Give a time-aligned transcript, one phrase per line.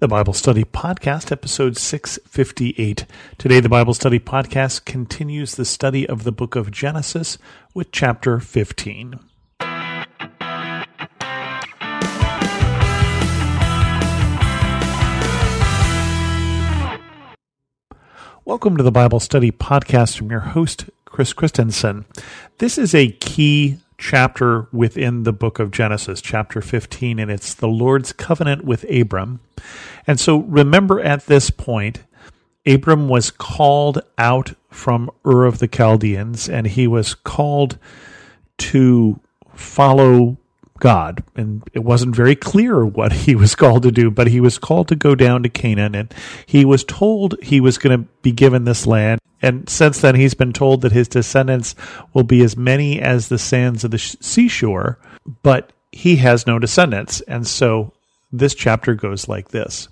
[0.00, 3.04] the Bible Study Podcast, episode 658.
[3.36, 7.36] Today, the Bible Study Podcast continues the study of the book of Genesis
[7.74, 9.18] with chapter 15.
[18.44, 22.04] Welcome to the Bible Study Podcast from your host, Chris Christensen.
[22.58, 27.68] This is a key chapter within the book of Genesis, chapter 15, and it's the
[27.68, 29.40] Lord's covenant with Abram.
[30.06, 32.04] And so remember at this point,
[32.64, 37.78] Abram was called out from Ur of the Chaldeans, and he was called
[38.58, 39.20] to
[39.54, 40.36] follow
[40.78, 41.24] God.
[41.34, 44.88] And it wasn't very clear what he was called to do, but he was called
[44.88, 46.14] to go down to Canaan, and
[46.46, 49.20] he was told he was going to be given this land.
[49.40, 51.74] And since then, he's been told that his descendants
[52.12, 54.98] will be as many as the sands of the seashore,
[55.42, 57.20] but he has no descendants.
[57.22, 57.92] And so
[58.32, 59.88] this chapter goes like this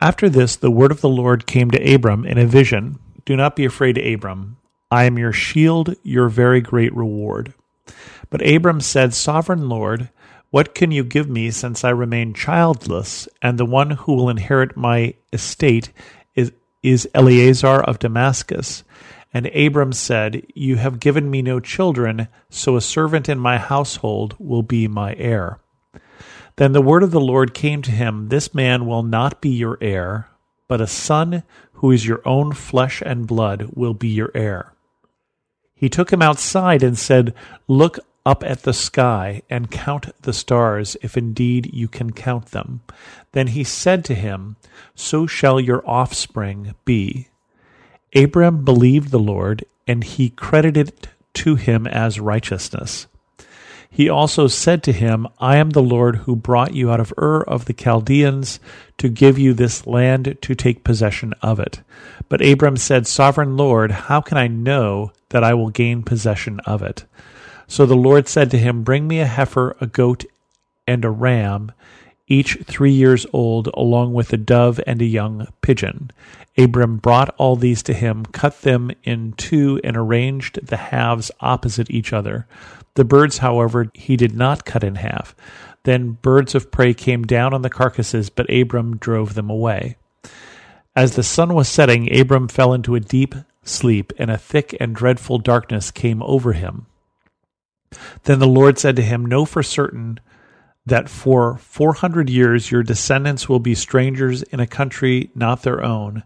[0.00, 3.56] After this, the word of the Lord came to Abram in a vision Do not
[3.56, 4.56] be afraid, Abram.
[4.90, 7.52] I am your shield, your very great reward.
[8.30, 10.08] But Abram said, Sovereign Lord,
[10.50, 14.76] what can you give me since I remain childless, and the one who will inherit
[14.76, 15.92] my estate
[16.82, 18.84] is Eliezer of Damascus.
[19.32, 24.34] And Abram said, You have given me no children, so a servant in my household
[24.38, 25.60] will be my heir.
[26.56, 29.78] Then the word of the Lord came to him This man will not be your
[29.80, 30.28] heir,
[30.66, 34.72] but a son who is your own flesh and blood will be your heir.
[35.74, 37.32] He took him outside and said,
[37.68, 42.82] Look up at the sky and count the stars, if indeed you can count them.
[43.32, 44.56] Then he said to him,
[44.94, 47.28] So shall your offspring be.
[48.14, 53.06] Abram believed the Lord, and he credited it to him as righteousness.
[53.90, 57.40] He also said to him, I am the Lord who brought you out of Ur
[57.44, 58.60] of the Chaldeans
[58.98, 61.80] to give you this land to take possession of it.
[62.28, 66.82] But Abram said, Sovereign Lord, how can I know that I will gain possession of
[66.82, 67.06] it?
[67.70, 70.24] So the Lord said to him, Bring me a heifer, a goat,
[70.86, 71.70] and a ram,
[72.26, 76.10] each three years old, along with a dove and a young pigeon.
[76.56, 81.90] Abram brought all these to him, cut them in two, and arranged the halves opposite
[81.90, 82.46] each other.
[82.94, 85.36] The birds, however, he did not cut in half.
[85.84, 89.96] Then birds of prey came down on the carcasses, but Abram drove them away.
[90.96, 94.96] As the sun was setting, Abram fell into a deep sleep, and a thick and
[94.96, 96.86] dreadful darkness came over him.
[98.24, 100.20] Then the Lord said to him, Know for certain
[100.86, 105.82] that for four hundred years your descendants will be strangers in a country not their
[105.82, 106.24] own,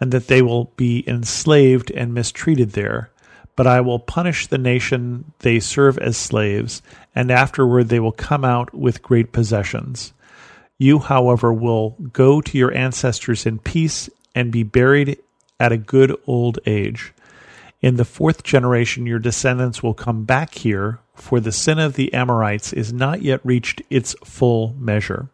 [0.00, 3.10] and that they will be enslaved and mistreated there.
[3.56, 6.80] But I will punish the nation they serve as slaves,
[7.14, 10.12] and afterward they will come out with great possessions.
[10.78, 15.18] You, however, will go to your ancestors in peace and be buried
[15.58, 17.12] at a good old age.
[17.80, 22.12] In the fourth generation, your descendants will come back here, for the sin of the
[22.12, 25.28] Amorites is not yet reached its full measure.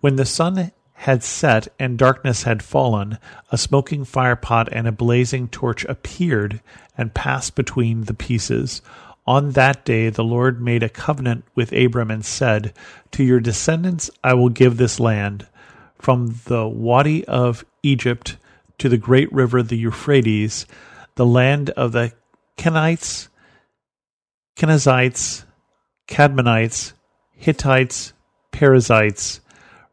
[0.00, 3.18] When the sun had set and darkness had fallen,
[3.50, 6.60] a smoking firepot and a blazing torch appeared
[6.96, 8.80] and passed between the pieces.
[9.26, 12.72] On that day the Lord made a covenant with Abram and said,
[13.12, 15.46] To your descendants I will give this land,
[15.98, 18.36] from the Wadi of Egypt
[18.78, 20.66] to the great river the Euphrates,
[21.16, 22.12] the land of the
[22.56, 23.28] Kenites,
[24.56, 25.44] Kenizzites,
[26.08, 26.92] Kadmonites,
[27.32, 28.12] Hittites,
[28.52, 29.40] Perizzites,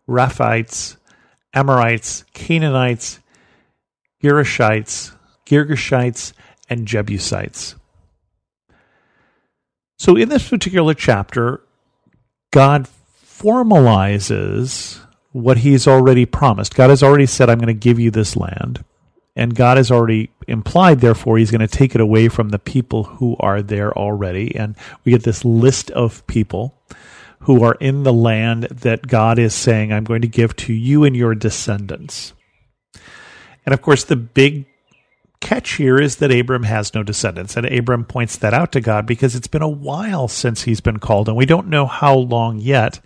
[0.08, 0.98] Rephaites,
[1.54, 3.20] Amorites, Canaanites,
[4.24, 6.34] Girgashites, Girgashites,
[6.70, 7.76] and Jebusites.
[9.98, 11.62] So in this particular chapter,
[12.52, 12.88] God
[13.26, 15.00] formalizes
[15.32, 16.76] what he's already promised.
[16.76, 18.84] God has already said, I'm going to give you this land
[19.36, 23.04] and God has already implied, therefore, He's going to take it away from the people
[23.04, 24.56] who are there already.
[24.56, 26.76] And we get this list of people
[27.40, 31.04] who are in the land that God is saying, I'm going to give to you
[31.04, 32.34] and your descendants.
[33.66, 34.66] And of course, the big
[35.40, 37.58] catch here is that Abram has no descendants.
[37.58, 41.00] And Abram points that out to God because it's been a while since he's been
[41.00, 43.00] called, and we don't know how long yet.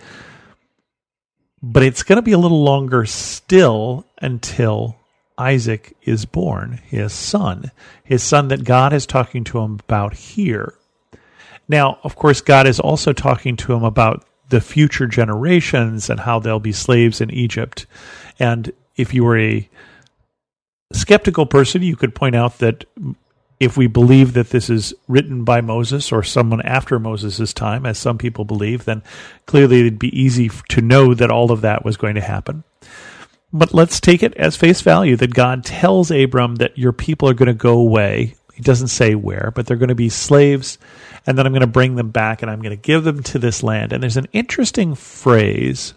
[1.64, 4.96] But it's going to be a little longer still until
[5.38, 7.72] Isaac is born, his son,
[8.04, 10.74] his son that God is talking to him about here.
[11.68, 16.40] Now, of course, God is also talking to him about the future generations and how
[16.40, 17.86] they'll be slaves in Egypt.
[18.40, 19.70] And if you were a
[20.94, 22.86] skeptical person, you could point out that
[23.60, 27.98] if we believe that this is written by Moses or someone after Moses' time, as
[27.98, 29.02] some people believe, then
[29.46, 32.64] clearly it'd be easy to know that all of that was going to happen.
[33.58, 37.34] But let's take it as face value that God tells Abram that your people are
[37.34, 38.36] going to go away.
[38.54, 40.78] He doesn't say where, but they're going to be slaves,
[41.26, 43.40] and then I'm going to bring them back and I'm going to give them to
[43.40, 43.94] this land.
[43.94, 45.94] And there's an interesting phrase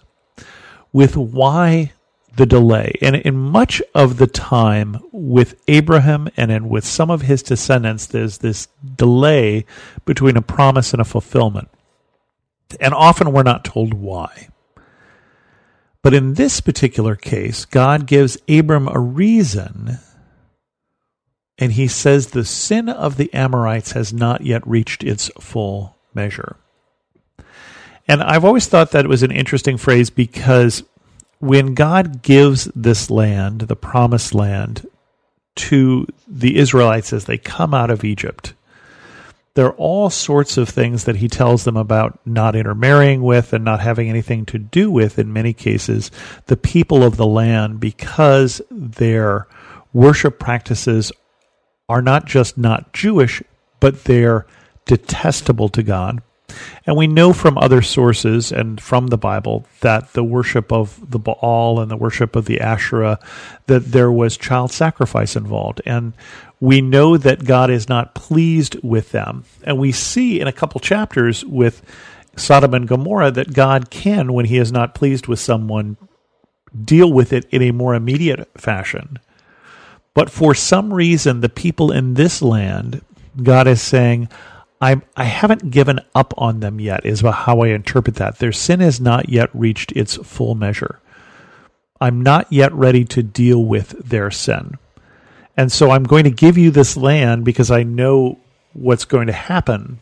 [0.93, 1.93] with why
[2.37, 2.95] the delay.
[3.01, 8.07] And in much of the time with Abraham and in with some of his descendants,
[8.07, 9.65] there's this delay
[10.05, 11.69] between a promise and a fulfillment.
[12.81, 14.49] And often we're not told why.
[16.03, 19.99] But in this particular case, God gives Abram a reason,
[21.59, 26.57] and he says the sin of the Amorites has not yet reached its full measure.
[28.09, 30.83] And I've always thought that it was an interesting phrase because
[31.39, 34.87] when God gives this land, the promised land,
[35.57, 38.55] to the Israelites as they come out of Egypt,
[39.61, 43.63] there are all sorts of things that he tells them about not intermarrying with and
[43.63, 46.11] not having anything to do with, in many cases,
[46.47, 49.47] the people of the land because their
[49.93, 51.13] worship practices
[51.91, 53.43] are not just not Jewish,
[53.81, 54.47] but they're
[54.87, 56.23] detestable to God.
[56.87, 61.19] And we know from other sources and from the Bible that the worship of the
[61.19, 63.19] Baal and the worship of the Asherah,
[63.67, 65.81] that there was child sacrifice involved.
[65.87, 66.15] And
[66.61, 69.45] we know that God is not pleased with them.
[69.65, 71.83] And we see in a couple chapters with
[72.37, 75.97] Sodom and Gomorrah that God can, when he is not pleased with someone,
[76.85, 79.19] deal with it in a more immediate fashion.
[80.15, 83.03] But for some reason, the people in this land,
[83.43, 84.29] God is saying,
[84.81, 88.39] I, I haven't given up on them yet, is how I interpret that.
[88.39, 91.01] Their sin has not yet reached its full measure.
[92.01, 94.79] I'm not yet ready to deal with their sin.
[95.57, 98.39] And so I'm going to give you this land because I know
[98.73, 99.99] what's going to happen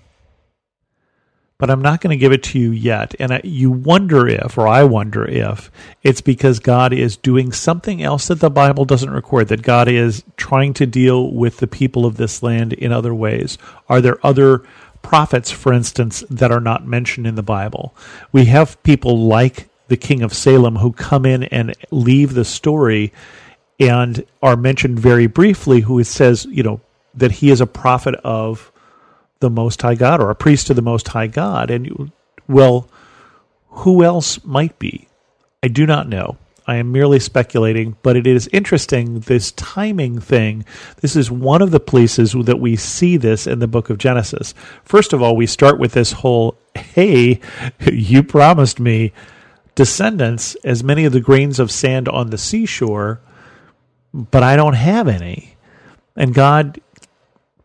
[1.58, 3.16] but I'm not going to give it to you yet.
[3.18, 5.70] And I, you wonder if, or I wonder if,
[6.04, 10.22] it's because God is doing something else that the Bible doesn't record, that God is
[10.36, 13.58] trying to deal with the people of this land in other ways.
[13.88, 14.62] Are there other
[15.02, 17.92] prophets, for instance, that are not mentioned in the Bible?
[18.30, 23.12] We have people like the king of Salem who come in and leave the story
[23.80, 26.80] and are mentioned very briefly, who says, you know,
[27.14, 28.70] that he is a prophet of
[29.40, 31.70] the Most High God or a priest to the Most High God.
[31.70, 32.12] And,
[32.48, 32.88] well,
[33.68, 35.08] who else might be?
[35.62, 36.36] I do not know.
[36.66, 40.66] I am merely speculating, but it is interesting this timing thing.
[41.00, 44.52] This is one of the places that we see this in the book of Genesis.
[44.84, 47.40] First of all, we start with this whole hey,
[47.90, 49.12] you promised me
[49.74, 53.20] descendants as many of the grains of sand on the seashore,
[54.12, 55.56] but I don't have any.
[56.16, 56.80] And God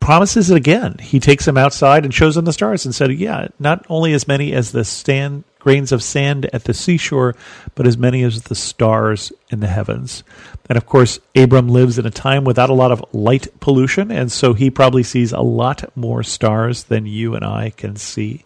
[0.03, 0.97] promises it again.
[0.99, 4.27] He takes them outside and shows them the stars and said, Yeah, not only as
[4.27, 7.35] many as the stand, grains of sand at the seashore,
[7.73, 10.25] but as many as the stars in the heavens.
[10.67, 14.29] And of course, Abram lives in a time without a lot of light pollution, and
[14.29, 18.43] so he probably sees a lot more stars than you and I can see.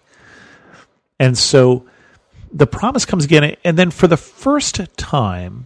[1.19, 1.87] And so
[2.53, 5.65] the promise comes again, and then for the first time,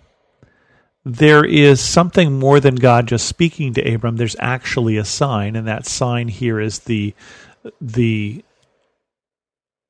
[1.04, 4.18] there is something more than God just speaking to Abram.
[4.18, 7.14] There's actually a sign, and that sign here is the
[7.80, 8.44] the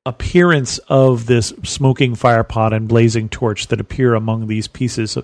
[0.04, 5.16] appearance of this smoking fire pot and blazing torch that appear among these pieces.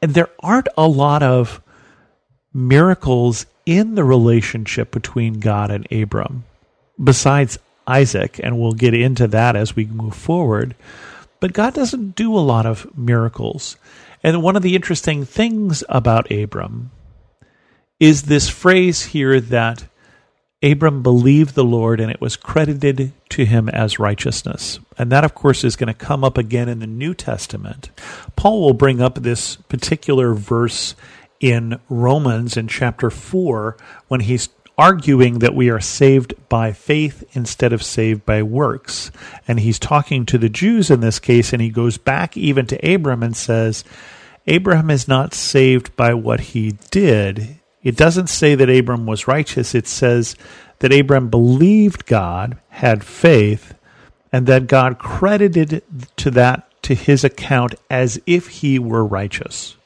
[0.00, 1.60] And there aren't a lot of
[2.54, 6.44] miracles in the relationship between God and Abram,
[7.02, 10.74] besides Isaac, and we'll get into that as we move forward.
[11.40, 13.76] But God doesn't do a lot of miracles.
[14.22, 16.90] And one of the interesting things about Abram
[18.00, 19.84] is this phrase here that
[20.62, 24.80] Abram believed the Lord and it was credited to him as righteousness.
[24.96, 27.90] And that, of course, is going to come up again in the New Testament.
[28.34, 30.96] Paul will bring up this particular verse
[31.40, 33.76] in Romans in chapter 4
[34.08, 34.48] when he's
[34.78, 39.10] arguing that we are saved by faith instead of saved by works.
[39.48, 42.94] And he's talking to the Jews in this case, and he goes back even to
[42.94, 43.84] Abram and says,
[44.46, 47.58] Abraham is not saved by what he did.
[47.82, 49.74] It doesn't say that Abram was righteous.
[49.74, 50.36] It says
[50.78, 53.74] that Abram believed God, had faith,
[54.32, 55.82] and that God credited
[56.16, 59.76] to that to his account as if he were righteous.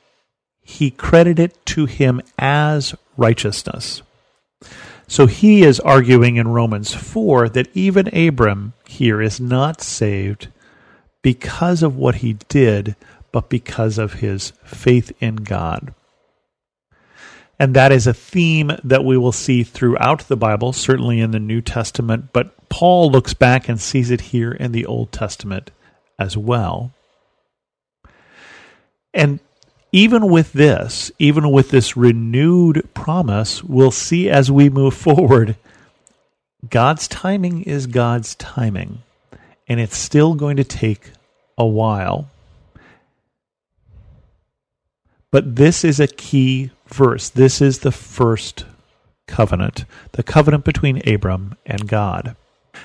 [0.63, 4.03] He credited to him as righteousness.
[5.13, 10.49] So he is arguing in Romans 4 that even Abram here is not saved
[11.21, 12.97] because of what he did,
[13.31, 15.93] but because of his faith in God.
[17.59, 21.39] And that is a theme that we will see throughout the Bible, certainly in the
[21.39, 25.73] New Testament, but Paul looks back and sees it here in the Old Testament
[26.19, 26.95] as well.
[29.13, 29.41] And
[29.93, 35.57] even with this, even with this renewed promise, we'll see as we move forward,
[36.69, 39.03] God's timing is God's timing.
[39.69, 41.13] And it's still going to take
[41.59, 42.29] a while.
[45.31, 47.29] But this is a key verse.
[47.29, 48.65] This is the first
[49.27, 52.37] covenant, the covenant between Abram and God.